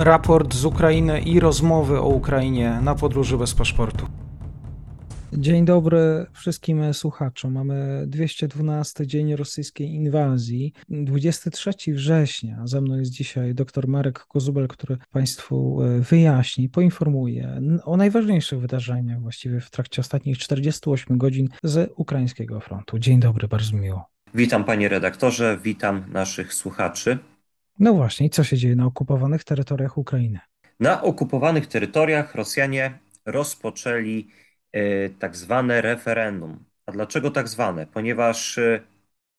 raport 0.00 0.54
z 0.54 0.64
Ukrainy 0.64 1.20
i 1.20 1.40
rozmowy 1.40 2.00
o 2.00 2.08
Ukrainie 2.08 2.78
na 2.82 2.94
podróży 2.94 3.38
bez 3.38 3.54
paszportu. 3.54 4.06
Dzień 5.32 5.64
dobry 5.64 6.26
wszystkim 6.32 6.94
słuchaczom. 6.94 7.52
Mamy 7.52 8.04
212 8.06 9.06
dzień 9.06 9.36
rosyjskiej 9.36 9.88
inwazji, 9.88 10.72
23 10.88 11.72
września. 11.88 12.66
Ze 12.66 12.80
mną 12.80 12.96
jest 12.96 13.10
dzisiaj 13.10 13.54
dr 13.54 13.88
Marek 13.88 14.18
Kozubel, 14.18 14.68
który 14.68 14.96
Państwu 15.10 15.82
e, 15.82 16.00
wyjaśni, 16.00 16.68
poinformuje 16.68 17.60
o 17.84 17.96
najważniejszych 17.96 18.60
wydarzeniach 18.60 19.20
właściwie 19.20 19.60
w 19.60 19.70
trakcie 19.70 20.00
ostatnich 20.00 20.38
48 20.38 21.18
godzin 21.18 21.48
z 21.62 21.92
ukraińskiego 21.96 22.60
frontu. 22.60 22.98
Dzień 22.98 23.20
dobry, 23.20 23.48
bardzo 23.48 23.76
miło. 23.76 24.04
Witam 24.34 24.64
panie 24.64 24.88
redaktorze, 24.88 25.58
witam 25.64 26.04
naszych 26.12 26.54
słuchaczy. 26.54 27.18
No 27.80 27.94
właśnie, 27.94 28.30
co 28.30 28.44
się 28.44 28.56
dzieje 28.56 28.76
na 28.76 28.86
okupowanych 28.86 29.44
terytoriach 29.44 29.98
Ukrainy? 29.98 30.38
Na 30.80 31.02
okupowanych 31.02 31.66
terytoriach 31.66 32.34
Rosjanie 32.34 32.98
rozpoczęli 33.26 34.28
e, 34.72 35.10
tak 35.10 35.36
zwane 35.36 35.80
referendum. 35.80 36.64
A 36.86 36.92
dlaczego 36.92 37.30
tak 37.30 37.48
zwane? 37.48 37.86
Ponieważ 37.86 38.58
e, 38.58 38.80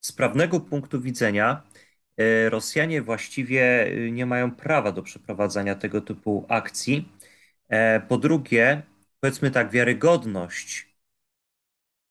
z 0.02 0.12
prawnego 0.12 0.59
punktu 0.59 1.02
widzenia 1.02 1.64
e, 2.17 2.50
Rosjanie 2.50 3.02
właściwie 3.02 3.91
nie 4.12 4.26
mają 4.26 4.52
prawa 4.52 4.92
do 4.92 5.03
przeprowadzania 5.03 5.76
tego 5.76 6.02
typu 6.02 6.45
akcji. 6.50 7.09
Po 8.08 8.17
drugie, 8.17 8.81
powiedzmy 9.20 9.52
tak, 9.52 9.72
wiarygodność 9.72 10.95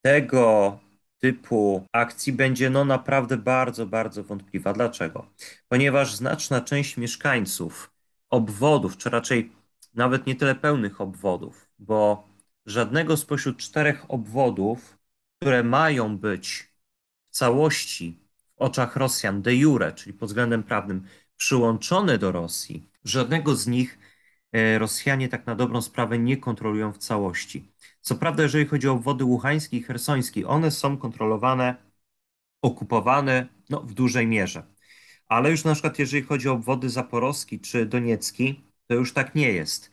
tego 0.03 0.79
typu 1.21 1.87
akcji 1.93 2.33
będzie 2.33 2.71
no 2.71 2.85
naprawdę 2.85 3.37
bardzo, 3.37 3.87
bardzo 3.87 4.25
wątpliwa. 4.25 4.73
Dlaczego? 4.73 5.27
Ponieważ 5.69 6.15
znaczna 6.15 6.61
część 6.61 6.97
mieszkańców 6.97 7.91
obwodów, 8.31 8.97
czy 8.97 9.11
raczej 9.11 9.53
nawet 9.95 10.27
nie 10.27 10.35
tyle 10.35 10.55
pełnych 10.55 11.01
obwodów, 11.01 11.69
bo 11.79 12.29
żadnego 12.67 13.17
spośród 13.17 13.57
czterech 13.57 14.11
obwodów, 14.11 14.99
które 15.39 15.63
mają 15.63 16.19
być 16.19 16.75
w 17.31 17.37
całości 17.37 18.19
w 18.57 18.63
oczach 18.63 18.97
Rosjan 18.97 19.43
de 19.43 19.55
jure, 19.57 19.93
czyli 19.93 20.13
pod 20.13 20.29
względem 20.29 20.63
prawnym, 20.63 21.05
przyłączone 21.37 22.19
do 22.19 22.33
Rosji, 22.33 22.91
żadnego 23.05 23.57
z 23.57 23.67
nich 23.67 23.99
e, 24.53 24.79
Rosjanie 24.79 25.29
tak 25.29 25.47
na 25.47 25.55
dobrą 25.55 25.83
sprawę 25.83 26.19
nie 26.19 26.37
kontrolują 26.37 26.93
w 26.93 26.99
całości. 26.99 27.73
Co 28.01 28.15
prawda, 28.15 28.43
jeżeli 28.43 28.67
chodzi 28.67 28.89
o 28.89 28.93
obwody 28.93 29.25
łuchański 29.25 29.77
i 29.77 29.83
hersoński, 29.83 30.45
one 30.45 30.71
są 30.71 30.99
kontrolowane, 30.99 31.75
okupowane 32.63 33.49
no, 33.71 33.81
w 33.81 33.95
dużej 33.95 34.27
mierze. 34.27 34.63
Ale 35.29 35.51
już 35.51 35.65
na 35.65 35.73
przykład 35.73 35.99
jeżeli 35.99 36.23
chodzi 36.23 36.49
o 36.49 36.53
obwody 36.53 36.91
zaporowski 36.91 37.61
czy 37.61 37.87
doniecki, 37.87 38.65
to 38.87 38.95
już 38.95 39.13
tak 39.13 39.35
nie 39.35 39.53
jest. 39.53 39.91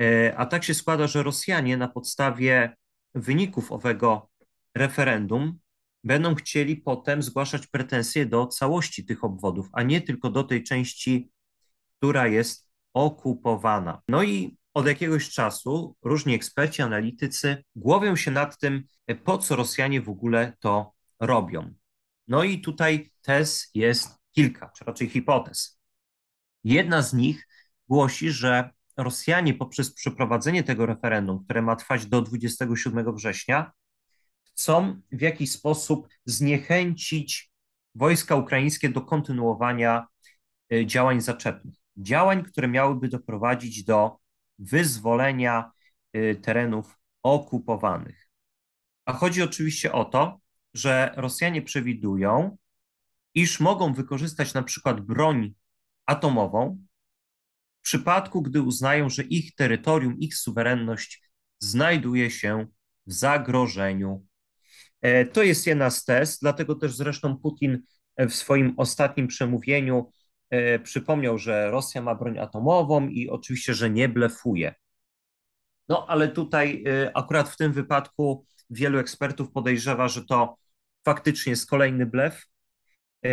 E, 0.00 0.36
a 0.36 0.46
tak 0.46 0.64
się 0.64 0.74
składa, 0.74 1.06
że 1.06 1.22
Rosjanie 1.22 1.76
na 1.76 1.88
podstawie 1.88 2.76
wyników 3.14 3.72
owego 3.72 4.30
referendum 4.74 5.58
będą 6.04 6.34
chcieli 6.34 6.76
potem 6.76 7.22
zgłaszać 7.22 7.66
pretensje 7.66 8.26
do 8.26 8.46
całości 8.46 9.04
tych 9.04 9.24
obwodów, 9.24 9.68
a 9.72 9.82
nie 9.82 10.00
tylko 10.00 10.30
do 10.30 10.44
tej 10.44 10.62
części, 10.62 11.30
która 11.98 12.26
jest 12.26 12.70
okupowana. 12.94 14.02
No 14.08 14.22
i 14.22 14.56
od 14.76 14.86
jakiegoś 14.86 15.30
czasu 15.30 15.96
różni 16.02 16.34
eksperci, 16.34 16.82
analitycy 16.82 17.64
głowią 17.76 18.16
się 18.16 18.30
nad 18.30 18.58
tym, 18.58 18.84
po 19.24 19.38
co 19.38 19.56
Rosjanie 19.56 20.02
w 20.02 20.08
ogóle 20.08 20.52
to 20.60 20.92
robią. 21.20 21.74
No 22.28 22.44
i 22.44 22.60
tutaj 22.60 23.10
tez 23.22 23.70
jest 23.74 24.08
kilka, 24.32 24.70
czy 24.76 24.84
raczej 24.84 25.08
hipotez. 25.08 25.80
Jedna 26.64 27.02
z 27.02 27.14
nich 27.14 27.48
głosi, 27.88 28.30
że 28.30 28.70
Rosjanie 28.96 29.54
poprzez 29.54 29.94
przeprowadzenie 29.94 30.62
tego 30.62 30.86
referendum, 30.86 31.44
które 31.44 31.62
ma 31.62 31.76
trwać 31.76 32.06
do 32.06 32.22
27 32.22 33.14
września, 33.14 33.72
chcą 34.42 35.00
w 35.12 35.20
jakiś 35.20 35.52
sposób 35.52 36.08
zniechęcić 36.24 37.52
wojska 37.94 38.36
ukraińskie 38.36 38.88
do 38.88 39.00
kontynuowania 39.00 40.06
y, 40.72 40.86
działań 40.86 41.20
zaczepnych. 41.20 41.74
Działań, 41.96 42.44
które 42.44 42.68
miałyby 42.68 43.08
doprowadzić 43.08 43.84
do 43.84 44.25
wyzwolenia 44.58 45.70
y, 46.16 46.40
terenów 46.42 46.98
okupowanych. 47.22 48.28
A 49.04 49.12
chodzi 49.12 49.42
oczywiście 49.42 49.92
o 49.92 50.04
to, 50.04 50.40
że 50.74 51.12
Rosjanie 51.16 51.62
przewidują, 51.62 52.56
iż 53.34 53.60
mogą 53.60 53.94
wykorzystać 53.94 54.54
na 54.54 54.62
przykład 54.62 55.00
broń 55.00 55.54
atomową 56.06 56.86
w 57.78 57.82
przypadku, 57.82 58.42
gdy 58.42 58.62
uznają, 58.62 59.10
że 59.10 59.22
ich 59.22 59.54
terytorium, 59.54 60.18
ich 60.18 60.36
suwerenność 60.36 61.22
znajduje 61.58 62.30
się 62.30 62.66
w 63.06 63.12
zagrożeniu. 63.12 64.26
E, 65.00 65.24
to 65.24 65.42
jest 65.42 65.66
jedna 65.66 65.90
z 65.90 66.04
tez, 66.04 66.38
dlatego 66.38 66.74
też 66.74 66.96
zresztą 66.96 67.36
Putin 67.36 67.82
w 68.18 68.32
swoim 68.32 68.74
ostatnim 68.76 69.26
przemówieniu 69.26 70.12
przypomniał, 70.82 71.38
że 71.38 71.70
Rosja 71.70 72.02
ma 72.02 72.14
broń 72.14 72.38
atomową 72.38 73.08
i 73.08 73.28
oczywiście, 73.28 73.74
że 73.74 73.90
nie 73.90 74.08
blefuje. 74.08 74.74
No 75.88 76.06
ale 76.08 76.28
tutaj 76.28 76.84
e, 76.86 77.16
akurat 77.16 77.48
w 77.48 77.56
tym 77.56 77.72
wypadku 77.72 78.46
wielu 78.70 78.98
ekspertów 78.98 79.52
podejrzewa, 79.52 80.08
że 80.08 80.24
to 80.24 80.58
faktycznie 81.04 81.50
jest 81.50 81.70
kolejny 81.70 82.06
blef 82.06 82.46
e, 83.24 83.30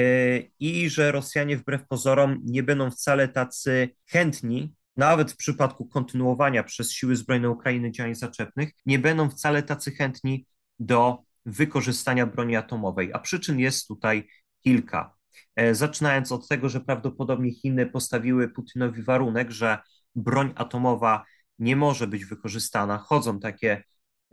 i 0.60 0.90
że 0.90 1.12
Rosjanie 1.12 1.58
wbrew 1.58 1.88
pozorom 1.88 2.40
nie 2.44 2.64
będą 2.64 2.92
wcale 2.92 3.28
tacy 3.28 3.90
chętni, 4.06 4.76
nawet 4.98 5.32
w 5.32 5.38
przypadku 5.38 5.86
kontynuowania 5.86 6.64
przez 6.64 6.92
siły 6.92 7.16
zbrojne 7.16 7.50
Ukrainy 7.50 7.92
działań 7.92 8.16
zaczepnych, 8.16 8.70
nie 8.86 9.00
będą 9.00 9.30
wcale 9.30 9.64
tacy 9.64 9.92
chętni 9.92 10.46
do 10.80 11.18
wykorzystania 11.46 12.26
broni 12.26 12.56
atomowej. 12.56 13.14
A 13.14 13.20
przyczyn 13.20 13.60
jest 13.60 13.88
tutaj 13.88 14.28
kilka. 14.64 15.16
E, 15.56 15.76
zaczynając 15.76 16.32
od 16.32 16.48
tego, 16.48 16.70
że 16.70 16.82
prawdopodobnie 16.82 17.52
Chiny 17.54 17.86
postawiły 17.86 18.50
Putinowi 18.50 19.04
warunek, 19.04 19.52
że 19.52 19.78
broń 20.16 20.54
atomowa 20.56 21.26
nie 21.60 21.76
może 21.76 22.08
być 22.08 22.26
wykorzystana. 22.26 22.98
Chodzą 22.98 23.40
takie 23.40 23.84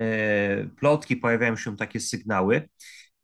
e, 0.00 0.64
plotki, 0.64 1.16
pojawiają 1.16 1.56
się 1.56 1.76
takie 1.76 2.00
sygnały. 2.00 2.68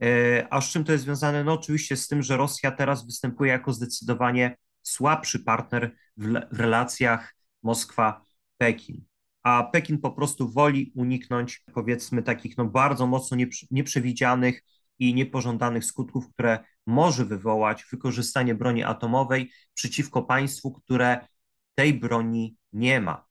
E, 0.02 0.46
a 0.50 0.60
z 0.60 0.70
czym 0.70 0.84
to 0.84 0.92
jest 0.92 1.04
związane? 1.04 1.44
No 1.44 1.52
oczywiście 1.52 1.96
z 1.96 2.08
tym, 2.08 2.22
że 2.22 2.36
Rosja 2.36 2.70
teraz 2.70 3.06
występuje 3.06 3.50
jako 3.52 3.72
zdecydowanie 3.72 4.56
słabszy 4.82 5.40
partner 5.40 5.96
w, 6.16 6.32
w 6.52 6.60
relacjach 6.60 7.34
Moskwa-Pekin. 7.62 9.00
A 9.42 9.62
Pekin 9.62 9.98
po 9.98 10.10
prostu 10.10 10.48
woli 10.48 10.92
uniknąć, 10.94 11.62
powiedzmy, 11.74 12.22
takich 12.22 12.56
no, 12.56 12.64
bardzo 12.64 13.06
mocno 13.06 13.36
nieprzewidzianych 13.70 14.62
i 14.98 15.14
niepożądanych 15.14 15.84
skutków, 15.84 16.32
które 16.32 16.58
może 16.86 17.24
wywołać 17.24 17.84
wykorzystanie 17.90 18.54
broni 18.54 18.84
atomowej 18.84 19.52
przeciwko 19.74 20.22
państwu, 20.22 20.72
które 20.72 21.28
tej 21.74 21.94
broni 21.94 22.56
nie 22.72 23.00
ma. 23.00 23.26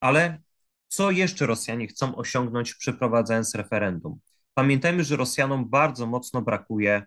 Ale 0.00 0.42
co 0.88 1.10
jeszcze 1.10 1.46
Rosjanie 1.46 1.86
chcą 1.86 2.16
osiągnąć, 2.16 2.74
przeprowadzając 2.74 3.54
referendum? 3.54 4.20
Pamiętajmy, 4.54 5.04
że 5.04 5.16
Rosjanom 5.16 5.70
bardzo 5.70 6.06
mocno 6.06 6.42
brakuje 6.42 7.06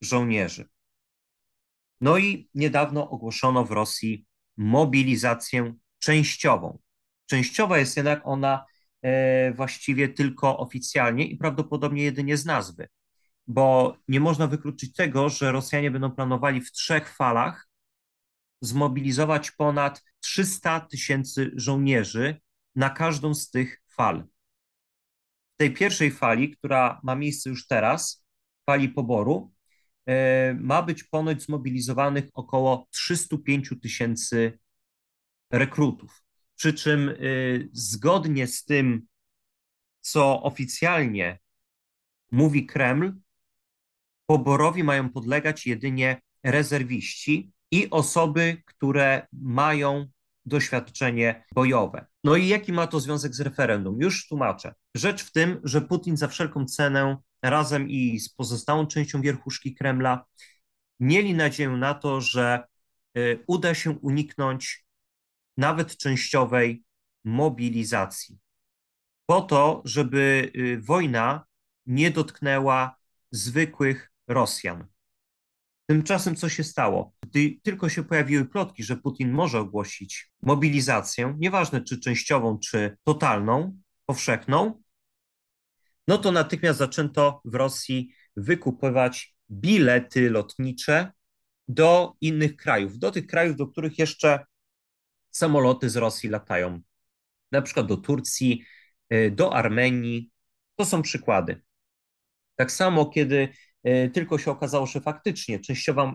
żołnierzy. 0.00 0.68
No 2.00 2.18
i 2.18 2.48
niedawno 2.54 3.10
ogłoszono 3.10 3.64
w 3.64 3.70
Rosji 3.70 4.26
mobilizację 4.56 5.74
częściową. 5.98 6.78
Częściowa 7.26 7.78
jest 7.78 7.96
jednak 7.96 8.20
ona 8.24 8.64
e, 9.02 9.52
właściwie 9.52 10.08
tylko 10.08 10.58
oficjalnie 10.58 11.26
i 11.26 11.36
prawdopodobnie 11.36 12.02
jedynie 12.02 12.36
z 12.36 12.46
nazwy 12.46 12.88
bo 13.48 13.96
nie 14.08 14.20
można 14.20 14.46
wykluczyć 14.46 14.94
tego, 14.94 15.28
że 15.28 15.52
Rosjanie 15.52 15.90
będą 15.90 16.10
planowali 16.10 16.60
w 16.60 16.72
trzech 16.72 17.16
falach 17.16 17.68
zmobilizować 18.60 19.50
ponad 19.50 20.04
300 20.20 20.80
tysięcy 20.80 21.50
żołnierzy 21.54 22.40
na 22.74 22.90
każdą 22.90 23.34
z 23.34 23.50
tych 23.50 23.82
fal. 23.86 24.24
W 25.54 25.56
tej 25.56 25.74
pierwszej 25.74 26.10
fali, 26.10 26.50
która 26.50 27.00
ma 27.02 27.14
miejsce 27.14 27.50
już 27.50 27.66
teraz, 27.66 28.24
fali 28.66 28.88
poboru, 28.88 29.52
e, 30.06 30.54
ma 30.54 30.82
być 30.82 31.04
ponoć 31.04 31.42
zmobilizowanych 31.42 32.24
około 32.34 32.88
305 32.90 33.74
tysięcy 33.82 34.58
rekrutów. 35.50 36.24
Przy 36.56 36.74
czym 36.74 37.08
e, 37.08 37.14
zgodnie 37.72 38.46
z 38.46 38.64
tym, 38.64 39.06
co 40.00 40.42
oficjalnie 40.42 41.38
mówi 42.30 42.66
Kreml, 42.66 43.12
poborowi 44.30 44.84
mają 44.84 45.10
podlegać 45.10 45.66
jedynie 45.66 46.20
rezerwiści 46.44 47.52
i 47.70 47.90
osoby, 47.90 48.62
które 48.64 49.26
mają 49.32 50.06
doświadczenie 50.46 51.44
bojowe. 51.54 52.06
No 52.24 52.36
i 52.36 52.48
jaki 52.48 52.72
ma 52.72 52.86
to 52.86 53.00
związek 53.00 53.34
z 53.34 53.40
referendum? 53.40 54.00
Już 54.00 54.28
tłumaczę. 54.28 54.74
Rzecz 54.94 55.24
w 55.24 55.32
tym, 55.32 55.60
że 55.64 55.80
Putin 55.80 56.16
za 56.16 56.28
wszelką 56.28 56.64
cenę 56.64 57.16
razem 57.42 57.88
i 57.90 58.18
z 58.18 58.28
pozostałą 58.28 58.86
częścią 58.86 59.20
wierchuszki 59.20 59.74
Kremla 59.74 60.24
mieli 61.00 61.34
nadzieję 61.34 61.70
na 61.70 61.94
to, 61.94 62.20
że 62.20 62.64
uda 63.46 63.74
się 63.74 63.90
uniknąć 63.90 64.84
nawet 65.56 65.96
częściowej 65.96 66.82
mobilizacji. 67.24 68.38
Po 69.26 69.40
to, 69.40 69.82
żeby 69.84 70.52
wojna 70.80 71.44
nie 71.86 72.10
dotknęła 72.10 72.96
zwykłych 73.30 74.12
Rosjan. 74.28 74.86
Tymczasem 75.86 76.36
co 76.36 76.48
się 76.48 76.64
stało? 76.64 77.12
Gdy 77.22 77.58
tylko 77.62 77.88
się 77.88 78.04
pojawiły 78.04 78.44
plotki, 78.44 78.84
że 78.84 78.96
Putin 78.96 79.32
może 79.32 79.60
ogłosić 79.60 80.30
mobilizację, 80.42 81.34
nieważne 81.38 81.84
czy 81.84 82.00
częściową, 82.00 82.58
czy 82.58 82.96
totalną, 83.04 83.78
powszechną, 84.06 84.82
no 86.08 86.18
to 86.18 86.32
natychmiast 86.32 86.78
zaczęto 86.78 87.40
w 87.44 87.54
Rosji 87.54 88.12
wykupywać 88.36 89.34
bilety 89.50 90.30
lotnicze 90.30 91.12
do 91.68 92.14
innych 92.20 92.56
krajów, 92.56 92.98
do 92.98 93.10
tych 93.10 93.26
krajów, 93.26 93.56
do 93.56 93.66
których 93.66 93.98
jeszcze 93.98 94.44
samoloty 95.30 95.90
z 95.90 95.96
Rosji 95.96 96.28
latają. 96.28 96.80
Na 97.52 97.62
przykład 97.62 97.86
do 97.86 97.96
Turcji, 97.96 98.64
y, 99.12 99.30
do 99.30 99.54
Armenii. 99.54 100.30
To 100.76 100.84
są 100.84 101.02
przykłady. 101.02 101.62
Tak 102.56 102.72
samo, 102.72 103.06
kiedy 103.06 103.48
tylko 104.14 104.38
się 104.38 104.50
okazało, 104.50 104.86
że 104.86 105.00
faktycznie 105.00 105.60
częściowa 105.60 106.04
e, 106.04 106.14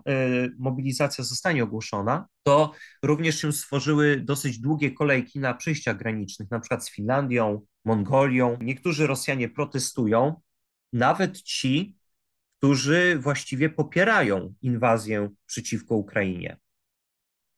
mobilizacja 0.58 1.24
zostanie 1.24 1.64
ogłoszona, 1.64 2.28
to 2.44 2.72
również 3.04 3.42
się 3.42 3.52
stworzyły 3.52 4.22
dosyć 4.22 4.60
długie 4.60 4.92
kolejki 4.92 5.40
na 5.40 5.54
przejściach 5.54 5.98
granicznych, 5.98 6.52
na 6.52 6.60
przykład 6.60 6.86
z 6.86 6.92
Finlandią, 6.92 7.62
Mongolią. 7.86 8.58
Niektórzy 8.62 9.08
Rosjanie 9.08 9.50
protestują, 9.50 10.42
nawet 10.94 11.42
ci, 11.42 11.96
którzy 12.58 13.20
właściwie 13.20 13.70
popierają 13.70 14.54
inwazję 14.62 15.30
przeciwko 15.46 15.96
Ukrainie. 15.96 16.58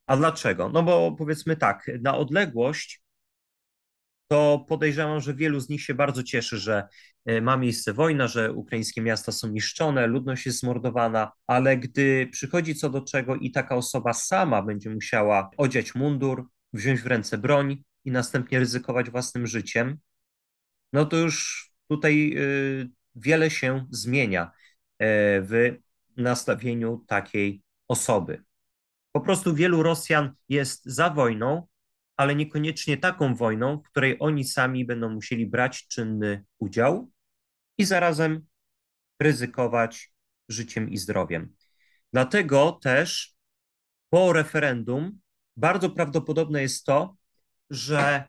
A 0.07 0.17
dlaczego? 0.17 0.69
No 0.69 0.83
bo 0.83 1.11
powiedzmy 1.11 1.55
tak, 1.57 1.91
na 2.01 2.17
odległość 2.17 3.04
to 4.27 4.65
podejrzewam, 4.69 5.21
że 5.21 5.33
wielu 5.33 5.59
z 5.59 5.69
nich 5.69 5.81
się 5.81 5.93
bardzo 5.93 6.23
cieszy, 6.23 6.57
że 6.57 6.87
e, 7.25 7.41
ma 7.41 7.57
miejsce 7.57 7.93
wojna, 7.93 8.27
że 8.27 8.53
ukraińskie 8.53 9.01
miasta 9.01 9.31
są 9.31 9.47
niszczone, 9.47 10.07
ludność 10.07 10.45
jest 10.45 10.59
zmordowana, 10.59 11.31
ale 11.47 11.77
gdy 11.77 12.27
przychodzi 12.31 12.75
co 12.75 12.89
do 12.89 13.01
czego 13.01 13.35
i 13.35 13.51
taka 13.51 13.75
osoba 13.75 14.13
sama 14.13 14.61
będzie 14.61 14.89
musiała 14.89 15.49
odziać 15.57 15.95
mundur, 15.95 16.47
wziąć 16.73 17.01
w 17.01 17.07
ręce 17.07 17.37
broń 17.37 17.83
i 18.05 18.11
następnie 18.11 18.59
ryzykować 18.59 19.09
własnym 19.09 19.47
życiem, 19.47 19.97
no 20.93 21.05
to 21.05 21.17
już 21.17 21.65
tutaj 21.87 22.33
e, 22.33 22.39
wiele 23.15 23.49
się 23.49 23.85
zmienia 23.91 24.43
e, 24.43 24.51
w 25.41 25.77
nastawieniu 26.17 27.03
takiej 27.07 27.61
osoby. 27.87 28.43
Po 29.11 29.21
prostu 29.21 29.55
wielu 29.55 29.83
Rosjan 29.83 30.31
jest 30.49 30.85
za 30.85 31.09
wojną, 31.09 31.67
ale 32.17 32.35
niekoniecznie 32.35 32.97
taką 32.97 33.35
wojną, 33.35 33.77
w 33.77 33.89
której 33.89 34.17
oni 34.19 34.43
sami 34.43 34.85
będą 34.85 35.09
musieli 35.09 35.47
brać 35.47 35.87
czynny 35.87 36.45
udział 36.59 37.11
i 37.77 37.85
zarazem 37.85 38.45
ryzykować 39.19 40.13
życiem 40.49 40.89
i 40.89 40.97
zdrowiem. 40.97 41.55
Dlatego 42.13 42.71
też 42.71 43.35
po 44.09 44.33
referendum 44.33 45.19
bardzo 45.57 45.89
prawdopodobne 45.89 46.61
jest 46.61 46.85
to, 46.85 47.15
że 47.69 48.23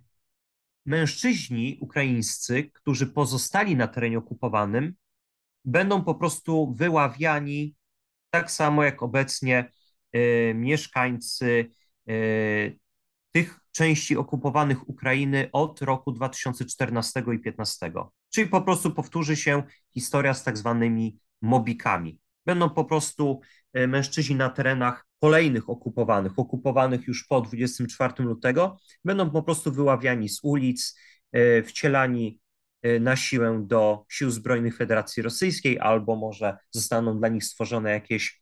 mężczyźni 0.86 1.78
ukraińscy, 1.80 2.70
którzy 2.72 3.06
pozostali 3.06 3.76
na 3.76 3.88
terenie 3.88 4.18
okupowanym, 4.18 4.94
będą 5.64 6.04
po 6.04 6.14
prostu 6.14 6.74
wyławiani 6.74 7.74
tak 8.30 8.50
samo 8.50 8.84
jak 8.84 9.02
obecnie 9.02 9.70
y, 10.16 10.52
mieszkańcy 10.54 11.70
y, 12.10 12.78
tych 13.32 13.65
części 13.76 14.16
okupowanych 14.16 14.88
Ukrainy 14.88 15.48
od 15.52 15.82
roku 15.82 16.12
2014 16.12 17.20
i 17.20 17.22
2015. 17.22 17.92
Czyli 18.30 18.48
po 18.48 18.62
prostu 18.62 18.90
powtórzy 18.90 19.36
się 19.36 19.62
historia 19.94 20.34
z 20.34 20.44
tak 20.44 20.58
zwanymi 20.58 21.18
mobikami. 21.42 22.18
Będą 22.46 22.70
po 22.70 22.84
prostu 22.84 23.40
e, 23.72 23.86
mężczyźni 23.86 24.36
na 24.36 24.50
terenach 24.50 25.06
kolejnych 25.20 25.70
okupowanych, 25.70 26.38
okupowanych 26.38 27.06
już 27.06 27.26
po 27.26 27.40
24 27.40 28.14
lutego, 28.18 28.78
będą 29.04 29.30
po 29.30 29.42
prostu 29.42 29.72
wyławiani 29.72 30.28
z 30.28 30.40
ulic, 30.42 30.98
e, 31.32 31.62
wcielani 31.62 32.40
e, 32.82 33.00
na 33.00 33.16
siłę 33.16 33.62
do 33.66 34.04
sił 34.08 34.30
zbrojnych 34.30 34.76
Federacji 34.76 35.22
Rosyjskiej, 35.22 35.78
albo 35.78 36.16
może 36.16 36.56
zostaną 36.70 37.18
dla 37.18 37.28
nich 37.28 37.44
stworzone 37.44 37.90
jakieś 37.90 38.40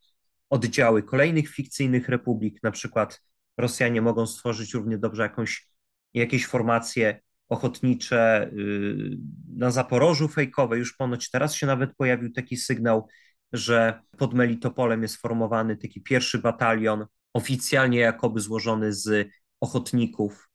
oddziały 0.49 1.03
kolejnych 1.03 1.49
fikcyjnych 1.49 2.09
republik, 2.09 2.63
na 2.63 2.71
przykład 2.71 3.21
Rosjanie 3.57 4.01
mogą 4.01 4.27
stworzyć 4.27 4.73
równie 4.73 4.97
dobrze 4.97 5.23
jakąś, 5.23 5.67
jakieś 6.13 6.45
formacje 6.45 7.21
ochotnicze 7.49 8.49
y, 8.53 9.17
na 9.55 9.71
Zaporożu 9.71 10.27
fejkowe. 10.27 10.77
Już 10.77 10.95
ponoć 10.95 11.29
teraz 11.29 11.55
się 11.55 11.67
nawet 11.67 11.95
pojawił 11.95 12.31
taki 12.31 12.57
sygnał, 12.57 13.07
że 13.53 14.01
pod 14.17 14.33
Melitopolem 14.33 15.01
jest 15.01 15.17
formowany 15.17 15.77
taki 15.77 16.01
pierwszy 16.01 16.39
batalion, 16.39 17.05
oficjalnie 17.33 17.99
jakoby 17.99 18.39
złożony 18.39 18.93
z 18.93 19.29
ochotników. 19.61 20.49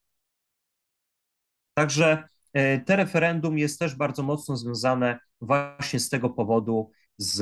Także 1.74 2.24
y, 2.56 2.82
te 2.86 2.96
referendum 2.96 3.58
jest 3.58 3.78
też 3.78 3.94
bardzo 3.94 4.22
mocno 4.22 4.56
związane 4.56 5.18
właśnie 5.40 6.00
z 6.00 6.08
tego 6.08 6.30
powodu 6.30 6.90
z 7.18 7.40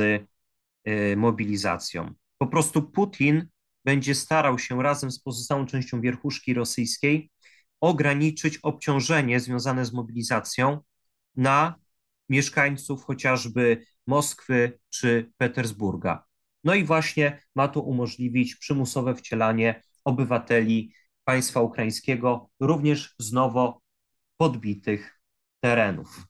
y, 0.89 1.17
mobilizacją. 1.17 2.15
Po 2.39 2.47
prostu 2.47 2.83
Putin 2.83 3.49
będzie 3.89 4.15
starał 4.15 4.59
się 4.59 4.83
razem 4.83 5.11
z 5.11 5.21
pozostałą 5.21 5.67
częścią 5.67 6.01
wierchuszki 6.01 6.55
rosyjskiej 6.55 7.31
ograniczyć 7.81 8.59
obciążenie 8.63 9.41
związane 9.41 9.85
z 9.85 9.93
mobilizacją 9.93 10.81
na 11.37 11.75
mieszkańców 12.29 13.05
chociażby 13.05 13.87
Moskwy 14.07 14.79
czy 14.91 15.33
Petersburga. 15.37 16.25
No 16.65 16.75
i 16.75 16.85
właśnie 16.85 17.43
ma 17.55 17.69
to 17.69 17.81
umożliwić 17.81 18.57
przymusowe 18.57 19.15
wcielanie 19.15 19.83
obywateli 20.05 20.95
państwa 21.25 21.61
ukraińskiego 21.61 22.51
również 22.61 23.15
z 23.19 23.33
nowo 23.33 23.81
podbitych 24.37 25.21
terenów. 25.61 26.27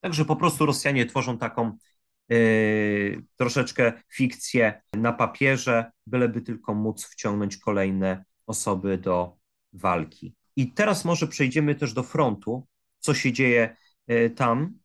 Także 0.00 0.24
po 0.24 0.36
prostu 0.36 0.66
Rosjanie 0.66 1.06
tworzą 1.06 1.38
taką 1.38 1.78
troszeczkę 3.36 3.92
fikcję 4.12 4.82
na 4.92 5.12
papierze, 5.12 5.90
byleby 6.06 6.40
tylko 6.40 6.74
móc 6.74 7.04
wciągnąć 7.04 7.56
kolejne 7.56 8.24
osoby 8.46 8.98
do 8.98 9.36
walki. 9.72 10.34
I 10.56 10.72
teraz 10.72 11.04
może 11.04 11.26
przejdziemy 11.26 11.74
też 11.74 11.92
do 11.92 12.02
frontu, 12.02 12.66
co 12.98 13.14
się 13.14 13.32
dzieje 13.32 13.76
yy, 14.06 14.30
tam, 14.30 14.78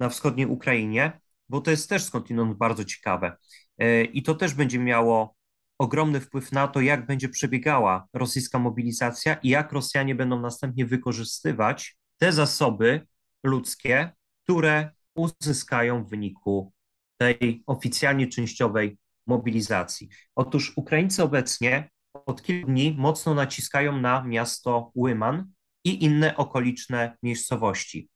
na 0.00 0.08
wschodniej 0.08 0.46
Ukrainie, 0.46 1.20
bo 1.48 1.60
to 1.60 1.70
jest 1.70 1.88
też 1.88 2.04
skądinąd 2.04 2.58
bardzo 2.58 2.84
ciekawe. 2.84 3.36
Yy, 3.78 4.04
I 4.04 4.22
to 4.22 4.34
też 4.34 4.54
będzie 4.54 4.78
miało 4.78 5.36
ogromny 5.78 6.20
wpływ 6.20 6.52
na 6.52 6.68
to, 6.68 6.80
jak 6.80 7.06
będzie 7.06 7.28
przebiegała 7.28 8.08
rosyjska 8.12 8.58
mobilizacja 8.58 9.34
i 9.34 9.48
jak 9.48 9.72
Rosjanie 9.72 10.14
będą 10.14 10.40
następnie 10.40 10.86
wykorzystywać 10.86 11.96
te 12.18 12.32
zasoby 12.32 13.06
ludzkie, 13.42 14.12
które 14.44 14.90
uzyskają 15.16 16.04
w 16.04 16.08
wyniku 16.08 16.72
tej 17.16 17.62
oficjalnie 17.66 18.26
częściowej 18.26 18.98
mobilizacji. 19.26 20.08
Otóż 20.34 20.72
Ukraińcy 20.76 21.22
obecnie 21.22 21.90
od 22.12 22.42
kilku 22.42 22.70
dni 22.70 22.94
mocno 22.98 23.34
naciskają 23.34 24.00
na 24.00 24.22
miasto 24.22 24.92
Łyman 24.96 25.50
i 25.84 26.04
inne 26.04 26.36
okoliczne 26.36 27.16
miejscowości. 27.22 28.08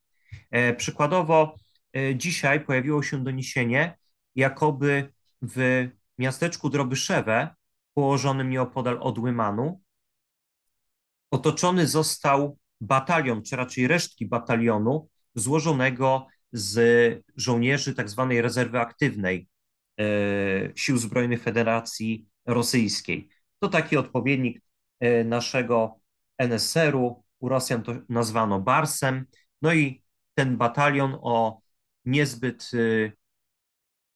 E, 0.51 0.75
przykładowo 0.75 1.57
e, 1.97 2.17
dzisiaj 2.17 2.61
pojawiło 2.65 3.03
się 3.03 3.25
doniesienie, 3.25 3.99
jakoby 4.35 5.13
w 5.43 5.89
miasteczku 6.19 6.71
Drobyszewe, 6.71 7.55
położonym 7.95 8.51
nieopodal 8.51 8.99
od 9.01 9.19
Łymanu, 9.19 9.81
otoczony 11.31 11.87
został 11.87 12.59
batalion, 12.81 13.43
czy 13.43 13.57
raczej 13.57 13.87
resztki 13.87 14.27
batalionu 14.27 15.09
złożonego 15.35 16.27
z 16.53 17.23
żołnierzy 17.37 17.95
tak 17.95 18.11
zwanej 18.11 18.43
rezerwy 18.43 18.81
aktywnej 18.81 19.49
e, 20.01 20.05
Sił 20.77 20.99
Zbrojnych 20.99 21.43
Federacji 21.43 22.27
Rosyjskiej. 22.47 23.29
To 23.59 23.69
taki 23.69 23.97
odpowiednik 23.97 24.63
e, 25.01 25.25
naszego 25.25 26.01
NSR-u. 26.39 27.25
U 27.39 27.49
Rosjan 27.49 27.83
to 27.83 27.93
nazwano 28.09 28.61
Barsem. 28.61 29.27
No 29.63 29.75
i 29.75 30.03
ten 30.35 30.57
batalion 30.57 31.19
o 31.23 31.61
niezbyt, 32.05 32.71
e, 32.75 33.13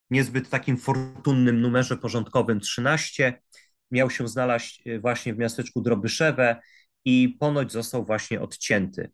niezbyt 0.09 0.49
takim 0.49 0.77
fortunnym 0.77 1.61
numerze 1.61 1.97
porządkowym 1.97 2.59
13 2.59 3.41
miał 3.91 4.09
się 4.09 4.27
znaleźć 4.27 4.83
właśnie 5.01 5.33
w 5.33 5.37
miasteczku 5.37 5.81
Drobyszewe 5.81 6.61
i 7.05 7.37
ponoć 7.39 7.71
został 7.71 8.05
właśnie 8.05 8.41
odcięty. 8.41 9.11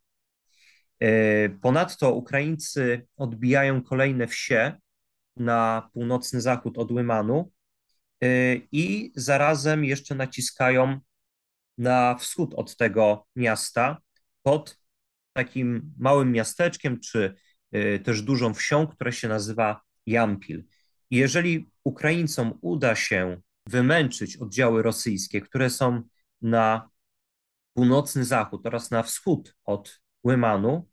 E, 1.01 1.49
ponadto 1.49 2.13
Ukraińcy 2.13 3.07
odbijają 3.17 3.83
kolejne 3.83 4.27
wsie 4.27 4.77
na 5.37 5.89
północny 5.93 6.41
zachód 6.41 6.77
od 6.77 6.91
Łymanu 6.91 7.51
i 8.71 9.11
zarazem 9.15 9.85
jeszcze 9.85 10.15
naciskają 10.15 10.99
na 11.77 12.15
wschód 12.15 12.53
od 12.53 12.77
tego 12.77 13.27
miasta 13.35 13.97
pod 14.43 14.79
takim 15.33 15.93
małym 15.97 16.31
miasteczkiem, 16.31 16.99
czy 16.99 17.35
też 18.03 18.21
dużą 18.21 18.53
wsią, 18.53 18.87
która 18.87 19.11
się 19.11 19.27
nazywa 19.27 19.81
Jampil. 20.05 20.63
Jeżeli 21.11 21.71
Ukraińcom 21.83 22.57
uda 22.61 22.95
się 22.95 23.41
wymęczyć 23.67 24.37
oddziały 24.37 24.83
rosyjskie, 24.83 25.41
które 25.41 25.69
są 25.69 26.01
na 26.41 26.89
północny 27.73 28.25
zachód 28.25 28.65
oraz 28.65 28.91
na 28.91 29.03
wschód 29.03 29.55
od 29.63 30.01
Łymanu, 30.23 30.90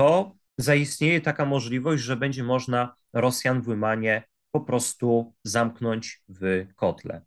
to 0.00 0.36
zaistnieje 0.58 1.20
taka 1.20 1.44
możliwość, 1.44 2.02
że 2.02 2.16
będzie 2.16 2.42
można 2.42 2.94
Rosjan 3.12 3.62
w 3.62 3.68
Łymanie 3.68 4.22
po 4.50 4.60
prostu 4.60 5.34
zamknąć 5.44 6.22
w 6.28 6.66
kotle. 6.76 7.22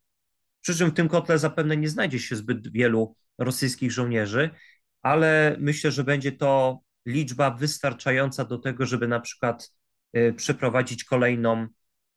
Przy 0.61 0.75
czym 0.75 0.89
w 0.89 0.93
tym 0.93 1.09
kotle 1.09 1.39
zapewne 1.39 1.77
nie 1.77 1.89
znajdzie 1.89 2.19
się 2.19 2.35
zbyt 2.35 2.71
wielu 2.71 3.15
rosyjskich 3.37 3.91
żołnierzy, 3.91 4.49
ale 5.01 5.55
myślę, 5.59 5.91
że 5.91 6.03
będzie 6.03 6.31
to 6.31 6.79
liczba 7.05 7.51
wystarczająca 7.51 8.45
do 8.45 8.57
tego, 8.57 8.85
żeby 8.85 9.07
na 9.07 9.19
przykład 9.19 9.73
y, 10.17 10.33
przeprowadzić 10.33 11.03
kolejną 11.03 11.67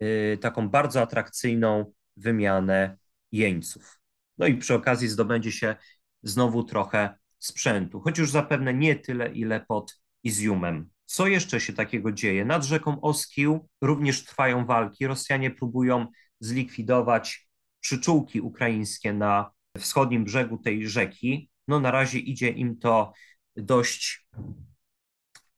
y, 0.02 0.38
taką 0.40 0.68
bardzo 0.68 1.02
atrakcyjną 1.02 1.92
wymianę 2.16 2.96
jeńców. 3.32 3.98
No 4.38 4.46
i 4.46 4.56
przy 4.56 4.74
okazji 4.74 5.08
zdobędzie 5.08 5.52
się 5.52 5.76
znowu 6.22 6.64
trochę 6.64 7.18
sprzętu, 7.38 8.00
choć 8.00 8.18
już 8.18 8.30
zapewne 8.30 8.74
nie 8.74 8.96
tyle, 8.96 9.32
ile 9.32 9.64
pod 9.68 10.05
Izjumem. 10.26 10.88
Co 11.04 11.26
jeszcze 11.26 11.60
się 11.60 11.72
takiego 11.72 12.12
dzieje? 12.12 12.44
Nad 12.44 12.64
rzeką 12.64 13.00
Oskił 13.00 13.68
również 13.80 14.24
trwają 14.24 14.66
walki. 14.66 15.06
Rosjanie 15.06 15.50
próbują 15.50 16.06
zlikwidować 16.40 17.48
przyczółki 17.80 18.40
ukraińskie 18.40 19.12
na 19.12 19.50
wschodnim 19.78 20.24
brzegu 20.24 20.58
tej 20.58 20.88
rzeki. 20.88 21.50
No 21.68 21.80
na 21.80 21.90
razie 21.90 22.18
idzie 22.18 22.48
im 22.48 22.78
to 22.78 23.12
dość 23.56 24.26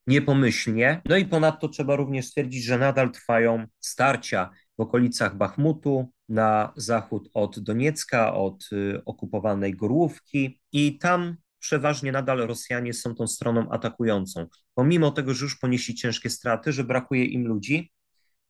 niepomyślnie. 0.06 1.02
No 1.04 1.16
i 1.16 1.26
ponadto 1.26 1.68
trzeba 1.68 1.96
również 1.96 2.26
stwierdzić, 2.26 2.64
że 2.64 2.78
nadal 2.78 3.10
trwają 3.10 3.66
starcia 3.80 4.50
w 4.78 4.80
okolicach 4.80 5.36
Bachmutu, 5.36 6.12
na 6.28 6.72
zachód 6.76 7.30
od 7.34 7.60
Doniecka, 7.60 8.34
od 8.34 8.68
y, 8.72 9.02
okupowanej 9.04 9.74
Gorłówki 9.74 10.60
i 10.72 10.98
tam 10.98 11.36
przeważnie 11.58 12.12
nadal 12.12 12.38
Rosjanie 12.38 12.92
są 12.92 13.14
tą 13.14 13.26
stroną 13.26 13.70
atakującą. 13.70 14.46
Pomimo 14.74 15.10
tego, 15.10 15.34
że 15.34 15.44
już 15.44 15.58
ponieśli 15.58 15.94
ciężkie 15.94 16.30
straty, 16.30 16.72
że 16.72 16.84
brakuje 16.84 17.24
im 17.24 17.46
ludzi, 17.46 17.92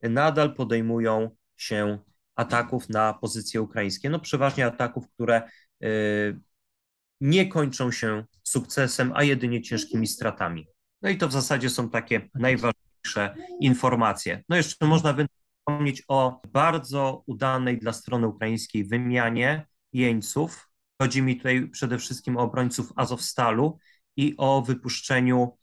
nadal 0.03 0.55
podejmują 0.55 1.31
się 1.57 1.99
ataków 2.37 2.89
na 2.89 3.15
pozycje 3.15 3.63
ukraińskie. 3.63 4.11
No 4.11 4.21
przeważnie 4.21 4.67
ataków, 4.67 5.11
które 5.11 5.43
y, 5.85 6.41
nie 7.21 7.49
kończą 7.49 7.93
się 7.93 8.25
sukcesem, 8.43 9.13
a 9.15 9.23
jedynie 9.23 9.63
ciężkimi 9.63 10.07
stratami. 10.07 10.67
No 11.03 11.09
i 11.09 11.17
to 11.17 11.29
w 11.29 11.33
zasadzie 11.33 11.71
są 11.71 11.91
takie 11.91 12.29
najważniejsze 12.35 13.35
informacje. 13.61 14.45
No 14.49 14.57
jeszcze 14.57 14.87
można 14.87 15.15
wspomnieć 15.69 16.03
o 16.09 16.41
bardzo 16.53 17.23
udanej 17.27 17.79
dla 17.79 17.93
strony 17.93 18.27
ukraińskiej 18.27 18.85
wymianie 18.85 19.67
jeńców. 19.93 20.68
Chodzi 21.03 21.23
mi 21.23 21.37
tutaj 21.37 21.69
przede 21.69 21.99
wszystkim 21.99 22.37
o 22.37 22.41
obrońców 22.41 22.93
Azowstalu 22.97 23.79
i 24.17 24.35
o 24.39 24.63
wypuszczeniu 24.63 25.57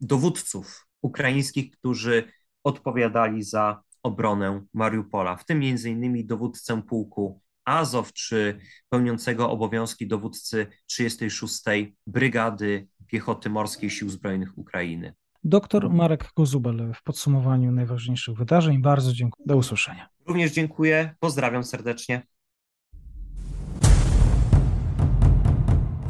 dowódców 0.00 0.86
ukraińskich, 1.02 1.70
którzy 1.70 2.24
odpowiadali 2.64 3.42
za 3.42 3.82
obronę 4.02 4.64
Mariupola, 4.74 5.36
w 5.36 5.44
tym 5.44 5.62
innymi 5.62 6.26
dowódcę 6.26 6.82
pułku 6.82 7.40
Azow, 7.64 8.12
czy 8.12 8.58
pełniącego 8.88 9.50
obowiązki 9.50 10.06
dowódcy 10.06 10.66
36. 10.86 11.62
Brygady 12.06 12.88
Piechoty 13.06 13.50
Morskiej 13.50 13.90
Sił 13.90 14.10
Zbrojnych 14.10 14.58
Ukrainy. 14.58 15.14
Doktor 15.44 15.90
Marek 15.90 16.32
Kozubel 16.32 16.92
w 16.94 17.02
podsumowaniu 17.02 17.72
najważniejszych 17.72 18.36
wydarzeń. 18.36 18.82
Bardzo 18.82 19.12
dziękuję. 19.12 19.46
Do 19.46 19.56
usłyszenia. 19.56 20.08
Również 20.26 20.52
dziękuję. 20.52 21.14
Pozdrawiam 21.20 21.64
serdecznie. 21.64 22.22